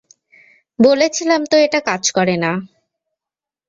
বলেছিলাম 0.79 1.41
তো 1.51 1.55
এটা 1.65 1.79
কাজ 1.89 2.03
করে 2.11 2.35
না! 2.37 2.51